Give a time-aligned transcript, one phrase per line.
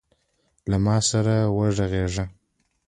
[0.69, 2.25] له ما سره وغږیږﺉ.